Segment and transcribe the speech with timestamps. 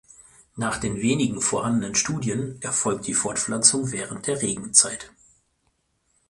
[0.55, 5.11] Nach den wenigen vorhandenen Studien erfolgt die Fortpflanzung während der Regenzeit.